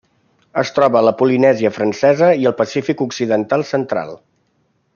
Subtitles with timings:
[0.61, 4.17] Es troba a la Polinèsia Francesa i al Pacífic occidental central.